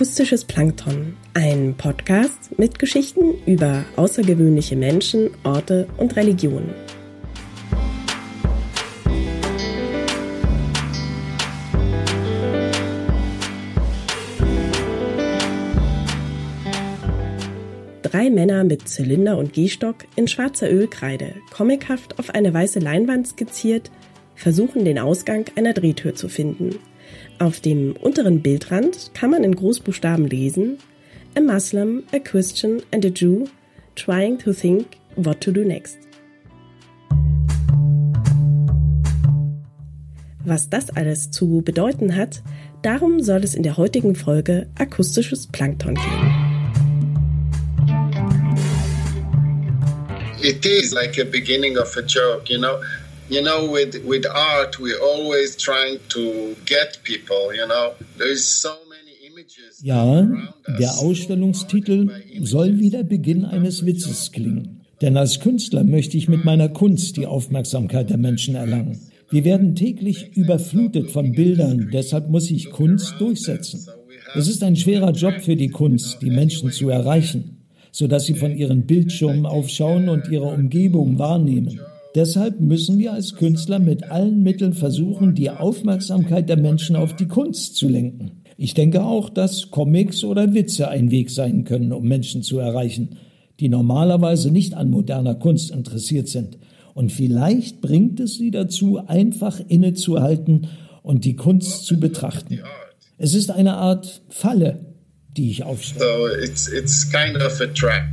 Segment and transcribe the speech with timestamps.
[0.00, 6.70] Akustisches Plankton, ein Podcast mit Geschichten über außergewöhnliche Menschen, Orte und Religionen.
[18.00, 23.90] Drei Männer mit Zylinder und Gehstock in schwarzer Ölkreide, comichaft auf eine weiße Leinwand skizziert,
[24.34, 26.78] versuchen den Ausgang einer Drehtür zu finden–
[27.40, 30.78] auf dem unteren Bildrand kann man in Großbuchstaben lesen
[31.34, 33.46] A Muslim, a Christian and a Jew
[33.96, 35.98] trying to think what to do next.
[40.44, 42.42] Was das alles zu bedeuten hat,
[42.82, 46.50] darum soll es in der heutigen Folge Akustisches Plankton gehen.
[50.42, 52.80] It is like a beginning of a joke, you know.
[53.30, 57.92] You know with with art we're always trying to get people you know.
[58.18, 60.26] There's so many images ja
[60.78, 62.10] der Ausstellungstitel
[62.42, 64.80] soll wie der Beginn eines Witzes klingen.
[65.00, 69.00] Denn als Künstler möchte ich mit meiner Kunst die Aufmerksamkeit der Menschen erlangen.
[69.30, 73.86] Wir werden täglich überflutet von Bildern deshalb muss ich Kunst durchsetzen.
[74.34, 77.56] Es ist ein schwerer Job für die Kunst die Menschen zu erreichen
[77.92, 81.80] sodass sie von ihren Bildschirmen aufschauen und ihre Umgebung wahrnehmen
[82.14, 87.28] Deshalb müssen wir als Künstler mit allen Mitteln versuchen, die Aufmerksamkeit der Menschen auf die
[87.28, 88.42] Kunst zu lenken.
[88.56, 93.16] Ich denke auch, dass Comics oder Witze ein Weg sein können, um Menschen zu erreichen,
[93.60, 96.58] die normalerweise nicht an moderner Kunst interessiert sind.
[96.94, 100.66] Und vielleicht bringt es sie dazu, einfach innezuhalten
[101.02, 102.58] und die Kunst zu betrachten.
[103.18, 104.94] Es ist eine Art Falle,
[105.36, 106.04] die ich aufstelle.
[106.04, 108.04] So it's, it's kind of a trap.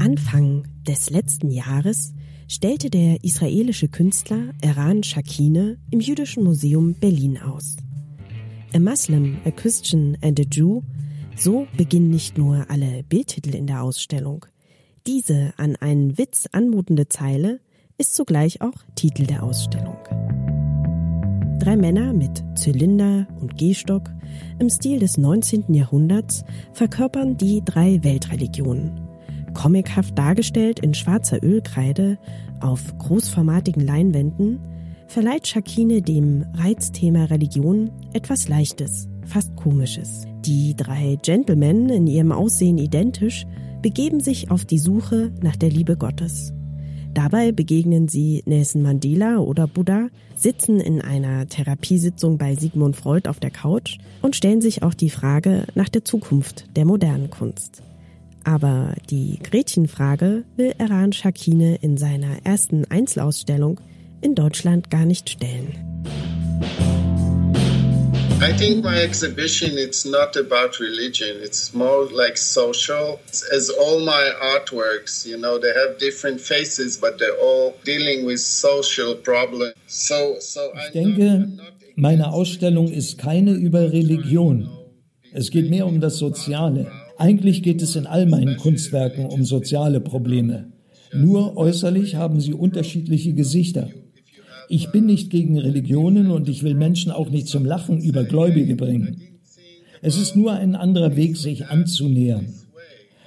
[0.00, 2.14] Anfang des letzten Jahres
[2.48, 7.76] stellte der israelische Künstler Eran Shakine im Jüdischen Museum Berlin aus.
[8.74, 10.82] A Muslim, a Christian and a Jew,
[11.36, 14.46] so beginnen nicht nur alle Bildtitel in der Ausstellung.
[15.06, 17.60] Diese an einen Witz anmutende Zeile
[17.98, 19.98] ist zugleich auch Titel der Ausstellung.
[21.58, 24.10] Drei Männer mit Zylinder und Gehstock
[24.58, 25.74] im Stil des 19.
[25.74, 26.42] Jahrhunderts
[26.72, 29.09] verkörpern die drei Weltreligionen
[29.54, 32.18] comichaft dargestellt in schwarzer Ölkreide
[32.60, 34.60] auf großformatigen Leinwänden,
[35.06, 40.24] verleiht Shakine dem Reizthema Religion etwas Leichtes, fast Komisches.
[40.44, 43.46] Die drei Gentlemen, in ihrem Aussehen identisch,
[43.82, 46.52] begeben sich auf die Suche nach der Liebe Gottes.
[47.12, 53.40] Dabei begegnen sie Nelson Mandela oder Buddha, sitzen in einer Therapiesitzung bei Sigmund Freud auf
[53.40, 57.82] der Couch und stellen sich auch die Frage nach der Zukunft der modernen Kunst.
[58.44, 63.80] Aber die Gretchenfrage will Eran Shakine in seiner ersten Einzelausstellung
[64.20, 65.74] in Deutschland gar nicht stellen.
[68.42, 71.36] I think my exhibition it's not about religion.
[71.42, 73.20] It's more like social.
[73.52, 78.40] As all my artworks, you know, they have different faces, but they're all dealing with
[78.40, 79.74] social problems.
[79.86, 81.48] So, so ich denke,
[81.96, 84.70] meine Ausstellung ist keine über Religion.
[85.34, 86.90] Es geht mehr um das Soziale.
[87.20, 90.72] Eigentlich geht es in all meinen Kunstwerken um soziale Probleme.
[91.12, 93.90] Nur äußerlich haben sie unterschiedliche Gesichter.
[94.70, 98.74] Ich bin nicht gegen Religionen und ich will Menschen auch nicht zum Lachen über Gläubige
[98.74, 99.20] bringen.
[100.00, 102.54] Es ist nur ein anderer Weg, sich anzunähern.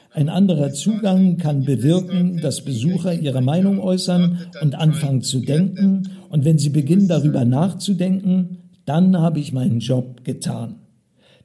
[0.10, 6.10] Ein anderer Zugang kann bewirken, dass Besucher ihre Meinung äußern und anfangen zu denken.
[6.30, 10.83] Und wenn sie beginnen darüber nachzudenken, dann habe ich meinen Job getan.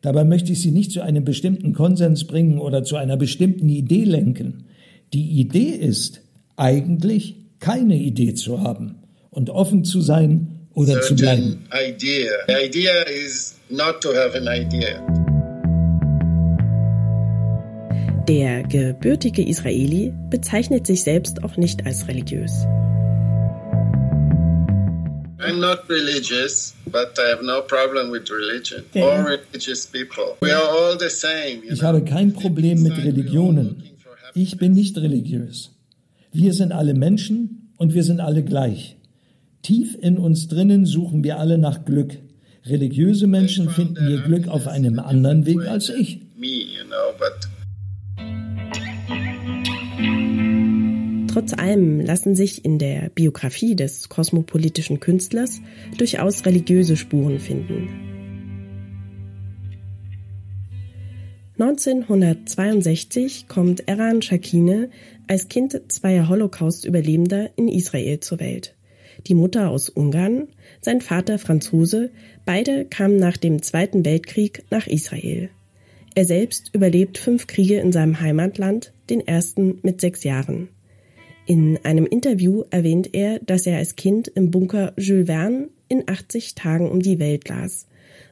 [0.01, 4.05] Dabei möchte ich Sie nicht zu einem bestimmten Konsens bringen oder zu einer bestimmten Idee
[4.05, 4.65] lenken.
[5.13, 6.21] Die Idee ist,
[6.57, 8.97] eigentlich keine Idee zu haben
[9.31, 11.67] und offen zu sein oder zu bleiben.
[11.73, 12.31] Idea.
[12.47, 15.03] The idea is not to have an idea.
[18.29, 22.67] Der gebürtige Israeli bezeichnet sich selbst auch nicht als religiös.
[25.41, 30.37] I'm not religious, but I have no problem with religion or religious people.
[30.41, 31.63] We are all the same.
[31.63, 33.83] Ich habe kein Problem mit Religionen.
[34.35, 35.71] Ich bin nicht religiös.
[36.33, 38.97] Wir sind alle Menschen und wir sind alle gleich.
[39.63, 42.19] Tief in uns drinnen suchen wir alle nach Glück.
[42.67, 46.21] Religiöse Menschen finden ihr Glück auf einem anderen Weg als ich.
[46.37, 47.48] Me, you know, but
[51.39, 55.61] Trotz allem lassen sich in der Biografie des kosmopolitischen Künstlers
[55.97, 57.89] durchaus religiöse Spuren finden.
[61.61, 64.91] 1962 kommt Eran Shakine
[65.29, 68.75] als Kind zweier Holocaust-Überlebender in Israel zur Welt.
[69.29, 70.49] Die Mutter aus Ungarn,
[70.81, 72.11] sein Vater Franzose,
[72.47, 75.51] beide kamen nach dem Zweiten Weltkrieg nach Israel.
[76.17, 80.71] Er selbst überlebt fünf Kriege in seinem Heimatland, den ersten mit sechs Jahren.
[81.49, 86.55] In einem Interview erwähnt er, dass er als Kind im Bunker Jules Verne in 80
[86.55, 87.87] Tagen um die Welt las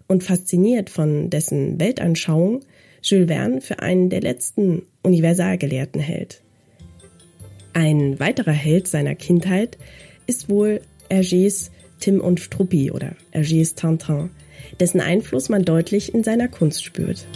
[0.07, 2.61] und fasziniert von dessen Weltanschauung
[3.03, 6.43] Jules Verne für einen der letzten Universalgelehrten hält.
[7.73, 9.79] Ein weiterer Held seiner Kindheit
[10.27, 11.71] ist wohl Hergés
[12.01, 14.29] Tim und Struppi oder Hergés Tintin,
[14.79, 17.27] dessen Einfluss man deutlich in seiner Kunst spürt.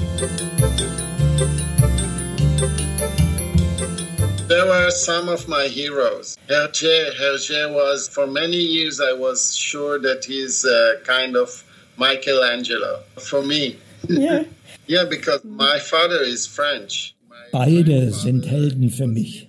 [4.61, 6.37] There were some of my heroes.
[6.47, 11.49] Hergé, Hergé was, for many years, I was sure that he's a kind of
[11.97, 13.79] Michelangelo for me.
[14.07, 14.43] Yeah.
[14.87, 17.15] yeah, because my father is French.
[17.53, 19.49] Beide sind Helden für mich.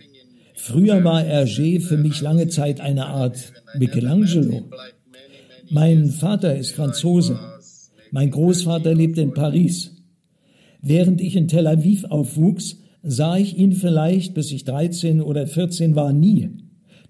[0.56, 4.64] Früher war Hergé für mich lange Zeit eine Art Michelangelo.
[5.70, 7.38] Mein Vater ist Franzose.
[8.12, 9.92] Mein Großvater lebt in Paris.
[10.82, 15.96] Während ich in Tel Aviv aufwuchs, sah ich ihn vielleicht, bis ich 13 oder 14
[15.96, 16.50] war, nie.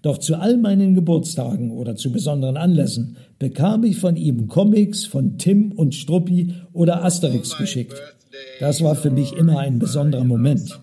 [0.02, 5.38] Doch zu all meinen Geburtstagen oder zu besonderen Anlässen bekam ich von ihm Comics von
[5.38, 8.00] Tim und Struppi oder Asterix geschickt.
[8.58, 10.78] Das war für mich immer ein besonderer Moment.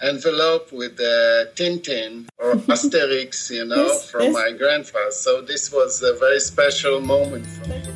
[0.00, 4.34] envelope with uh, Tintin or Asterix, you know, yes, from yes.
[4.34, 5.10] my grandfather.
[5.10, 7.95] So this was a very special moment for me.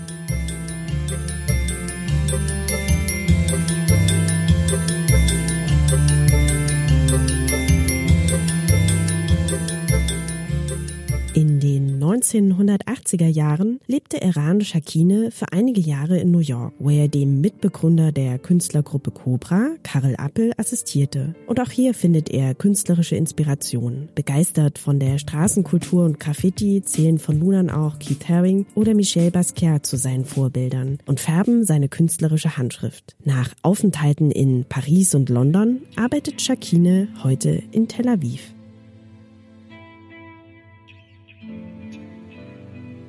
[12.38, 18.12] 1980er Jahren lebte Iran Shakine für einige Jahre in New York, wo er dem Mitbegründer
[18.12, 21.34] der Künstlergruppe Cobra, Karel Appel, assistierte.
[21.46, 24.08] Und auch hier findet er künstlerische Inspiration.
[24.14, 29.30] Begeistert von der Straßenkultur und Graffiti zählen von nun an auch Keith Haring oder Michel
[29.30, 33.16] Basquiat zu seinen Vorbildern und färben seine künstlerische Handschrift.
[33.24, 38.54] Nach Aufenthalten in Paris und London arbeitet Shakine heute in Tel Aviv.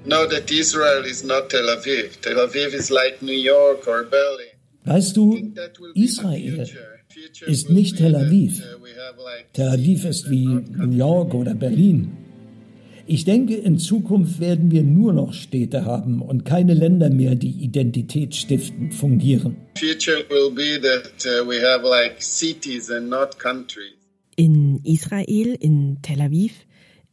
[0.05, 2.19] Know that Israel is not Tel Aviv.
[2.21, 4.47] Tel Aviv is like New York or Berlin.
[4.83, 5.37] Weißt du,
[5.93, 6.67] Israel
[7.45, 8.63] ist nicht Tel Aviv.
[9.53, 12.17] Tel Aviv ist wie New York oder Berlin.
[13.05, 17.49] Ich denke, in Zukunft werden wir nur noch Städte haben und keine Länder mehr, die
[17.49, 19.57] identitätsstiftend fungieren.
[24.35, 26.53] In Israel, in Tel Aviv,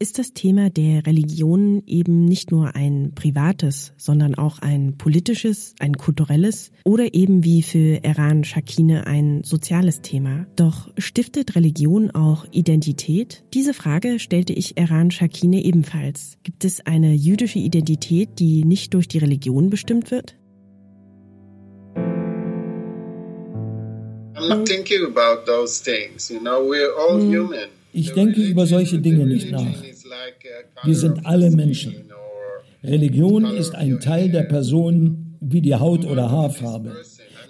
[0.00, 5.96] ist das Thema der Religion eben nicht nur ein privates, sondern auch ein politisches, ein
[5.96, 10.46] kulturelles oder eben wie für Iran Shakine ein soziales Thema.
[10.54, 13.44] Doch stiftet Religion auch Identität?
[13.54, 16.38] Diese Frage stellte ich Iran Shakine ebenfalls.
[16.44, 20.36] Gibt es eine jüdische Identität, die nicht durch die Religion bestimmt wird?
[24.36, 26.30] I'm not thinking about those things.
[26.30, 27.28] You know, we're all hm.
[27.28, 27.77] human.
[27.98, 29.82] Ich denke über solche Dinge nicht nach.
[30.84, 31.94] Wir sind alle Menschen.
[32.84, 36.92] Religion ist ein Teil der Person wie die Haut oder Haarfarbe.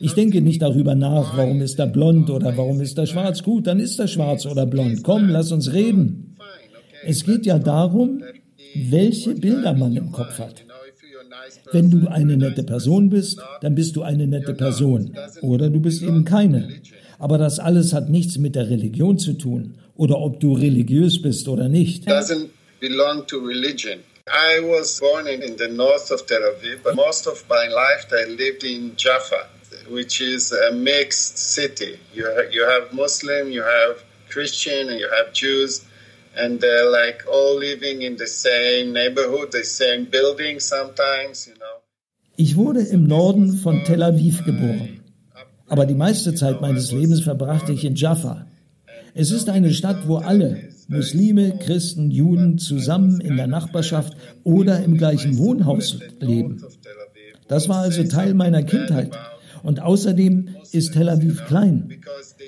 [0.01, 3.43] Ich denke nicht darüber nach, warum ist er blond oder warum ist er schwarz.
[3.43, 5.03] Gut, dann ist er schwarz oder blond.
[5.03, 6.37] Komm, lass uns reden.
[7.05, 8.23] Es geht ja darum,
[8.75, 10.65] welche Bilder man im Kopf hat.
[11.73, 15.13] Wenn du eine nette Person bist, dann bist du eine nette Person.
[15.43, 16.69] Oder du bist eben keine.
[17.19, 21.49] Aber das alles hat nichts mit der Religion zu tun oder ob du religiös bist
[21.49, 22.09] oder nicht.
[22.09, 22.49] Doesn't
[22.81, 23.99] belong to religion.
[24.29, 28.07] I was born in, in the north of Tel Aviv, but most of my life
[28.13, 29.49] I lived in Jaffa,
[29.91, 31.99] which is a mixed city.
[32.15, 35.83] You, ha- you have Muslim, you have Christian, and you have Jews,
[36.37, 41.65] and they're like all living in the same neighborhood, the same building sometimes, you know.
[42.37, 45.01] Ich wurde im Norden von Tel Aviv geboren,
[45.67, 48.47] aber die meiste Zeit meines Lebens verbrachte ich in Jaffa.
[49.15, 54.97] Es ist eine Stadt, wo alle, Muslime, Christen, Juden zusammen in der Nachbarschaft oder im
[54.97, 56.63] gleichen Wohnhaus leben.
[57.49, 59.11] Das war also Teil meiner Kindheit.
[59.63, 62.01] Und außerdem ist Tel Aviv klein.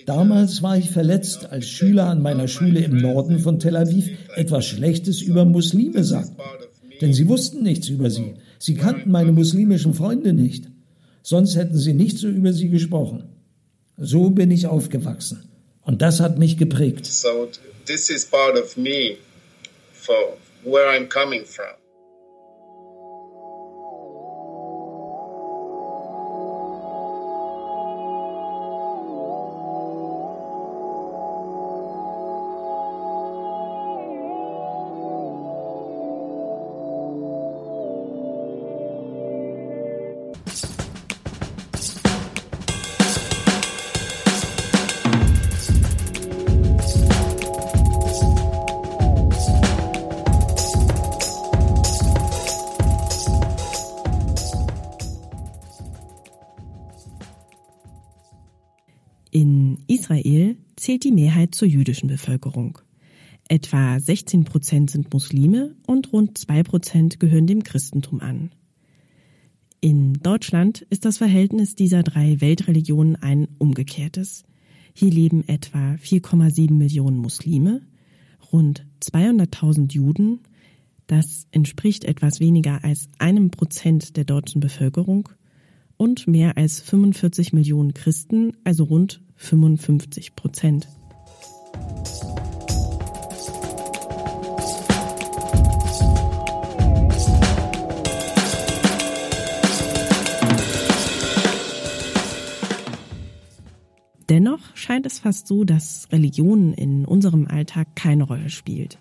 [0.07, 4.67] Damals war ich verletzt, als Schüler an meiner Schule im Norden von Tel Aviv etwas
[4.67, 6.41] Schlechtes über Muslime sagten.
[7.01, 8.35] Denn sie wussten nichts über sie.
[8.59, 10.71] Sie kannten meine muslimischen Freunde nicht.
[11.23, 13.25] Sonst hätten sie nicht so über sie gesprochen.
[13.97, 15.50] So bin ich aufgewachsen.
[15.91, 17.05] Und das hat mich geprägt.
[17.05, 17.49] So
[17.85, 19.17] this is part of me
[19.93, 21.75] for where I'm coming from.
[60.01, 62.79] Israel zählt die Mehrheit zur jüdischen Bevölkerung.
[63.49, 68.51] Etwa 16 Prozent sind Muslime und rund zwei Prozent gehören dem Christentum an.
[69.83, 74.45] In Deutschland ist das Verhältnis dieser drei Weltreligionen ein umgekehrtes.
[74.95, 77.83] Hier leben etwa 4,7 Millionen Muslime,
[78.53, 80.41] rund 200.000 Juden,
[81.09, 85.29] das entspricht etwas weniger als einem Prozent der deutschen Bevölkerung,
[85.99, 90.87] und mehr als 45 Millionen Christen, also rund 55 Prozent.
[104.29, 108.99] Dennoch scheint es fast so, dass Religion in unserem Alltag keine Rolle spielt,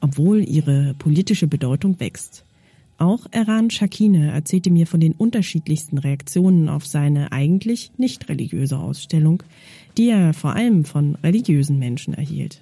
[0.00, 2.44] obwohl ihre politische Bedeutung wächst.
[2.98, 9.42] Auch Eran Shakine erzählte mir von den unterschiedlichsten Reaktionen auf seine eigentlich nicht religiöse Ausstellung,
[9.98, 12.60] die er vor allem von religiösen Menschen erhielt.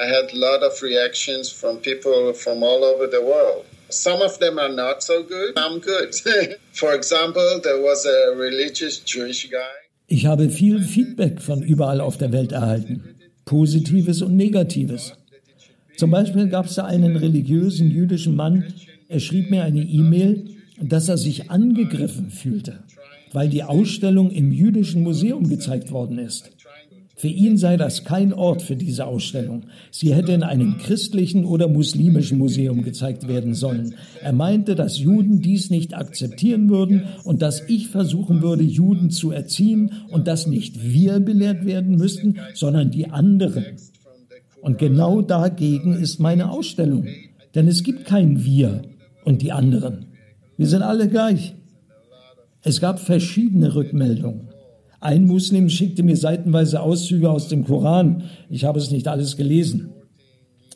[0.00, 3.64] I had a lot of reactions from people from all over the world.
[3.90, 5.56] Some of them are not so good.
[5.56, 6.14] I'm good.
[6.72, 9.88] For example, there was a religious Jewish guy.
[10.06, 13.17] Ich habe viel Feedback von überall auf der Welt erhalten.
[13.48, 15.14] Positives und Negatives.
[15.96, 18.64] Zum Beispiel gab es da einen religiösen jüdischen Mann,
[19.08, 20.44] er schrieb mir eine E-Mail,
[20.78, 22.80] dass er sich angegriffen fühlte,
[23.32, 26.50] weil die Ausstellung im jüdischen Museum gezeigt worden ist.
[27.18, 29.64] Für ihn sei das kein Ort für diese Ausstellung.
[29.90, 33.96] Sie hätte in einem christlichen oder muslimischen Museum gezeigt werden sollen.
[34.22, 39.32] Er meinte, dass Juden dies nicht akzeptieren würden und dass ich versuchen würde, Juden zu
[39.32, 43.64] erziehen und dass nicht wir belehrt werden müssten, sondern die anderen.
[44.60, 47.08] Und genau dagegen ist meine Ausstellung.
[47.56, 48.82] Denn es gibt kein Wir
[49.24, 50.06] und die anderen.
[50.56, 51.56] Wir sind alle gleich.
[52.62, 54.47] Es gab verschiedene Rückmeldungen.
[55.00, 58.24] Ein Muslim schickte mir seitenweise Auszüge aus dem Koran.
[58.50, 59.90] Ich habe es nicht alles gelesen.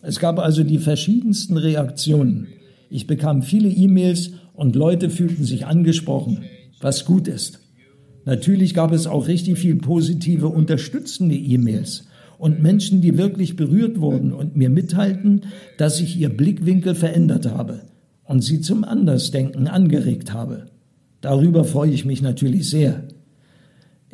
[0.01, 2.49] Es gab also die verschiedensten Reaktionen.
[2.89, 6.45] Ich bekam viele E-Mails und Leute fühlten sich angesprochen,
[6.81, 7.61] was gut ist.
[8.25, 12.05] Natürlich gab es auch richtig viel positive, unterstützende E-Mails
[12.39, 15.43] und Menschen, die wirklich berührt wurden und mir mitteilten,
[15.79, 17.81] dass ich ihr Blickwinkel verändert habe
[18.25, 20.67] und sie zum Andersdenken angeregt habe.
[21.21, 23.05] Darüber freue ich mich natürlich sehr.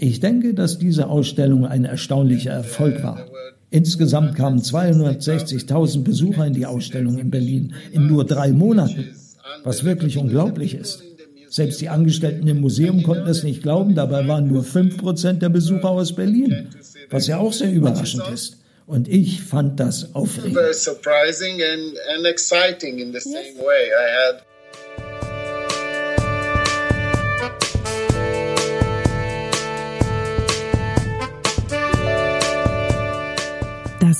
[0.01, 3.27] Ich denke, dass diese Ausstellung ein erstaunlicher Erfolg war.
[3.71, 9.17] Insgesamt kamen 260.000 Besucher in die Ausstellung in Berlin in nur drei Monaten,
[9.65, 11.03] was wirklich unglaublich ist.
[11.49, 15.91] Selbst die Angestellten im Museum konnten es nicht glauben, dabei waren nur 5% der Besucher
[15.91, 16.69] aus Berlin,
[17.11, 18.59] was ja auch sehr überraschend ist.
[18.87, 20.57] Und ich fand das aufregend.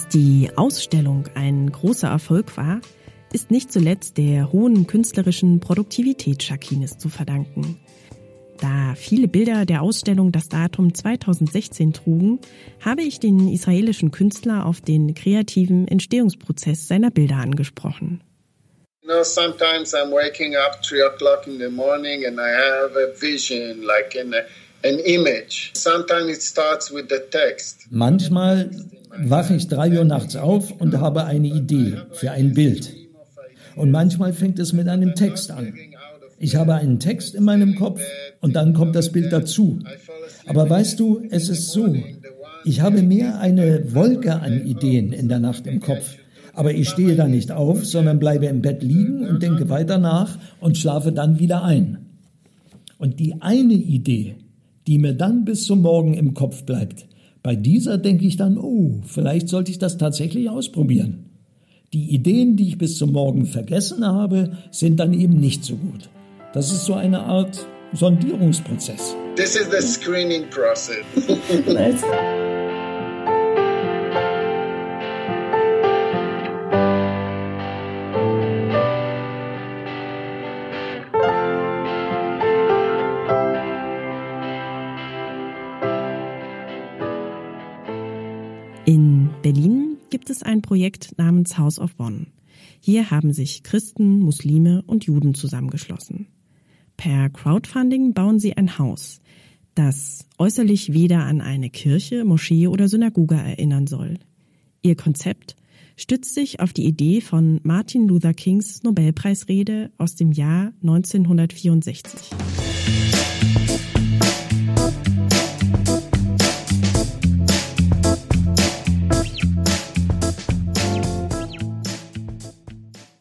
[0.09, 2.81] Dass die Ausstellung ein großer Erfolg war,
[3.31, 7.79] ist nicht zuletzt der hohen künstlerischen Produktivität Shakines zu verdanken.
[8.59, 12.39] Da viele Bilder der Ausstellung das Datum 2016 trugen,
[12.83, 18.23] habe ich den israelischen Künstler auf den kreativen Entstehungsprozess seiner Bilder angesprochen.
[19.03, 23.13] You know, sometimes I'm waking up three o'clock in the morning and I have a
[23.21, 24.39] vision, like in a,
[27.91, 28.71] Manchmal
[29.17, 32.95] wache ich drei Uhr nachts auf und habe eine Idee für ein Bild.
[33.75, 35.75] Und manchmal fängt es mit einem Text an.
[36.39, 38.01] Ich habe einen Text in meinem Kopf
[38.41, 39.81] und dann kommt das Bild dazu.
[40.47, 41.97] Aber weißt du, es ist so,
[42.65, 46.17] ich habe mehr eine Wolke an Ideen in der Nacht im Kopf.
[46.55, 50.39] Aber ich stehe da nicht auf, sondern bleibe im Bett liegen und denke weiter nach
[50.61, 52.07] und schlafe dann wieder ein.
[52.99, 54.37] Und die eine Idee,
[54.89, 57.07] die mir dann bis zum Morgen im Kopf bleibt,
[57.43, 61.27] bei dieser denke ich dann, oh, vielleicht sollte ich das tatsächlich ausprobieren.
[61.93, 66.09] Die Ideen, die ich bis zum Morgen vergessen habe, sind dann eben nicht so gut.
[66.55, 69.15] Das ist so eine Art Sondierungsprozess.
[69.37, 71.05] This is the screening process.
[90.11, 92.27] gibt es ein Projekt namens House of One.
[92.81, 96.29] Hier haben sich Christen, Muslime und Juden zusammengeschlossen.
[96.97, 99.21] Per Crowdfunding bauen sie ein Haus,
[99.75, 104.19] das äußerlich weder an eine Kirche, Moschee oder Synagoge erinnern soll.
[104.83, 105.57] Ihr Konzept
[105.97, 112.31] stützt sich auf die Idee von Martin Luther Kings Nobelpreisrede aus dem Jahr 1964.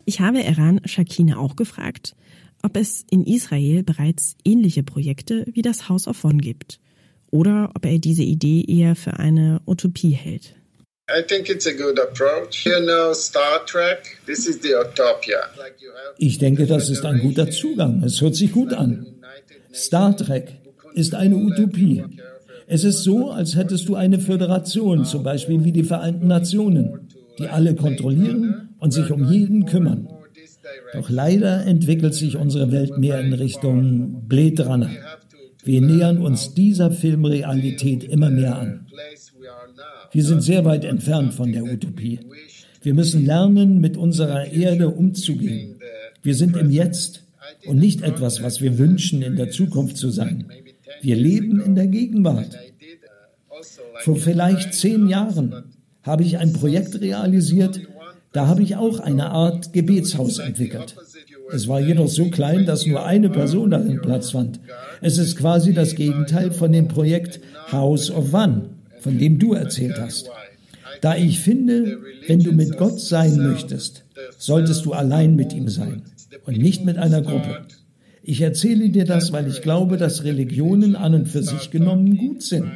[0.10, 2.16] Ich habe Eran Shakine auch gefragt,
[2.64, 6.80] ob es in Israel bereits ähnliche Projekte wie das House of One gibt
[7.30, 10.56] oder ob er diese Idee eher für eine Utopie hält.
[16.18, 18.04] Ich denke, das ist ein guter Zugang.
[18.04, 19.08] Es hört sich gut an.
[19.74, 20.62] Star Trek
[20.94, 22.06] ist eine Utopie.
[22.66, 27.10] Es ist so, als hättest du eine Föderation, zum Beispiel wie die Vereinten Nationen,
[27.40, 30.08] die alle kontrollieren und sich um jeden kümmern.
[30.94, 34.90] Doch leider entwickelt sich unsere Welt mehr in Richtung Blade Runner.
[35.64, 38.88] Wir nähern uns dieser Filmrealität immer mehr an.
[40.12, 42.20] Wir sind sehr weit entfernt von der Utopie.
[42.82, 45.80] Wir müssen lernen, mit unserer Erde umzugehen.
[46.24, 47.24] Wir sind im Jetzt
[47.66, 50.46] und nicht etwas, was wir wünschen, in der Zukunft zu sein.
[51.02, 52.58] Wir leben in der Gegenwart.
[54.00, 55.66] Vor vielleicht zehn Jahren
[56.04, 57.82] habe ich ein Projekt realisiert,
[58.38, 60.96] da habe ich auch eine Art Gebetshaus entwickelt.
[61.52, 64.60] Es war jedoch so klein, dass nur eine Person darin Platz fand.
[65.02, 67.40] Es ist quasi das Gegenteil von dem Projekt
[67.72, 70.30] House of One, von dem du erzählt hast.
[71.02, 74.04] Da ich finde, wenn du mit Gott sein möchtest,
[74.38, 76.04] solltest du allein mit ihm sein
[76.46, 77.66] und nicht mit einer Gruppe.
[78.22, 82.44] Ich erzähle dir das, weil ich glaube, dass Religionen an und für sich genommen gut
[82.44, 82.70] sind.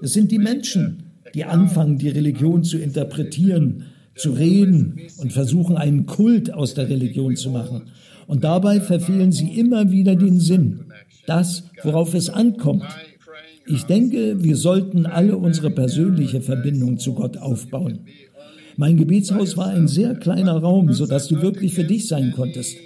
[0.00, 1.02] Es sind die Menschen,
[1.34, 7.36] die anfangen, die Religion zu interpretieren, zu reden und versuchen, einen Kult aus der Religion
[7.36, 7.82] zu machen.
[8.26, 10.84] Und dabei verfehlen sie immer wieder den Sinn,
[11.26, 12.84] das, worauf es ankommt.
[13.66, 18.00] Ich denke, wir sollten alle unsere persönliche Verbindung zu Gott aufbauen.
[18.76, 22.76] Mein Gebetshaus war ein sehr kleiner Raum, sodass du wirklich für dich sein konntest.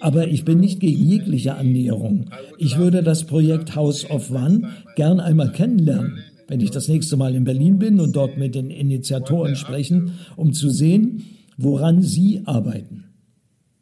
[0.00, 2.26] Aber ich bin nicht gegen jegliche Annäherung.
[2.58, 7.34] Ich würde das Projekt House of One gern einmal kennenlernen, wenn ich das nächste Mal
[7.34, 11.24] in Berlin bin und dort mit den Initiatoren sprechen, um zu sehen,
[11.56, 13.04] woran sie arbeiten.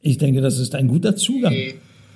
[0.01, 1.53] Ich denke, das ist ein guter Zugang.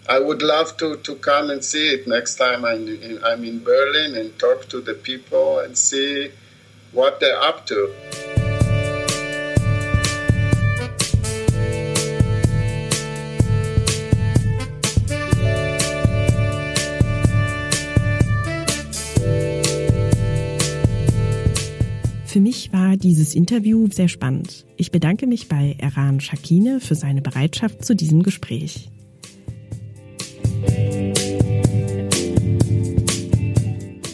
[0.08, 3.62] I would love to, to come and see it next time I'm in, I'm in
[3.64, 6.30] Berlin and talk to the people and see
[6.92, 8.45] what they're up to.
[22.36, 24.66] Für mich war dieses Interview sehr spannend.
[24.76, 28.90] Ich bedanke mich bei Eran Shakine für seine Bereitschaft zu diesem Gespräch.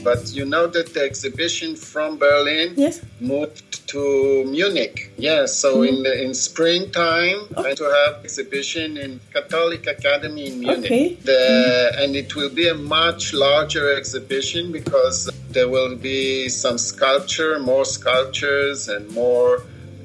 [0.05, 3.01] But you know that the exhibition from Berlin yes.
[3.19, 5.11] moved to Munich.
[5.17, 5.89] Yes, so mm.
[5.89, 7.75] in the, in springtime, oh.
[7.75, 10.85] To have exhibition in Catholic Academy in Munich.
[10.85, 11.19] Okay.
[11.25, 17.59] The, and it will be a much larger exhibition because there will be some sculpture,
[17.59, 19.63] more sculptures, and more.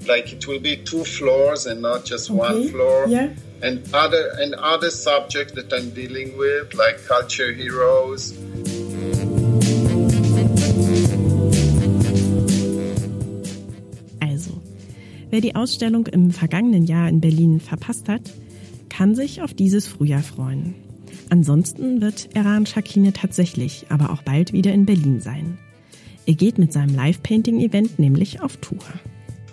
[0.07, 2.39] Like it will be two floors and not just okay.
[2.39, 3.05] one floor.
[3.07, 3.33] Yeah.
[3.61, 8.33] And other and other subjects that I'm dealing with, like culture heroes.
[15.29, 18.21] Wer die Ausstellung im vergangenen Jahr in Berlin verpasst hat,
[18.89, 20.86] kann sich auf dieses Frühjahr freuen.
[21.29, 25.57] Ansonsten wird Eran Shakine tatsächlich aber auch bald wieder in Berlin sein.
[26.25, 28.83] Er geht mit seinem Live-Painting-Event nämlich auf Tour.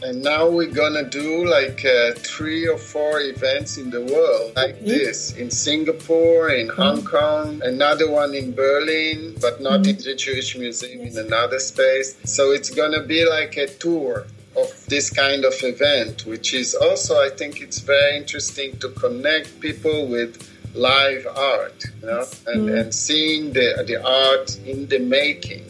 [0.02, 4.76] And now we're gonna do like uh, three or four events in the world like
[4.82, 4.84] okay.
[4.84, 6.74] this in Singapore, in oh.
[6.74, 9.90] Hong Kong, another one in Berlin, but not mm.
[9.90, 12.16] in the Jewish Museum in another space.
[12.24, 14.26] So it's gonna be like a tour.
[14.56, 19.58] of this kind of event, which is also, I think it's very interesting to connect
[19.60, 20.38] people with
[20.74, 22.80] live art, you know, and, mm.
[22.80, 25.64] and seeing the, the art in the making,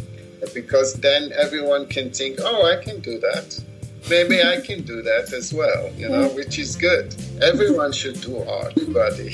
[0.53, 3.63] because then everyone can think, oh, I can do that.
[4.11, 7.15] Maybe I can do that as well, you know, which is good.
[7.41, 9.31] Everyone should do art, buddy.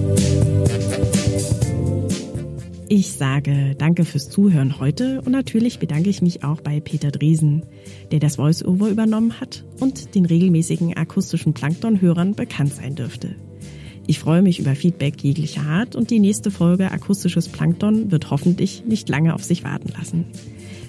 [2.88, 7.64] Ich sage danke fürs Zuhören heute und natürlich bedanke ich mich auch bei Peter Dresen,
[8.10, 13.36] der das Voice-Over übernommen hat und den regelmäßigen akustischen Plankton-Hörern bekannt sein dürfte.
[14.06, 18.84] Ich freue mich über Feedback jeglicher Art und die nächste Folge Akustisches Plankton wird hoffentlich
[18.86, 20.26] nicht lange auf sich warten lassen.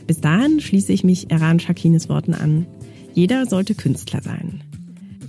[0.05, 2.67] Bis dahin schließe ich mich Eran Shakines Worten an.
[3.13, 4.61] Jeder sollte Künstler sein.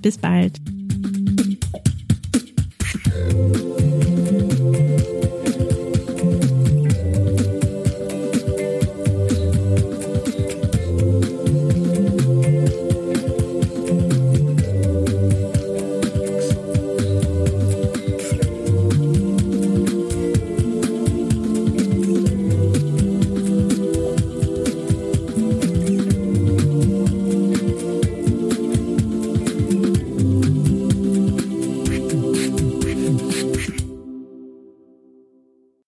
[0.00, 0.58] Bis bald!